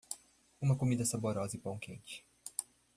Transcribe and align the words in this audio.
Uma 0.59 0.75
comida 0.75 1.05
saborosa 1.05 1.57
é 1.57 1.59
o 1.59 1.61
pão 1.61 1.77
quente. 1.77 2.25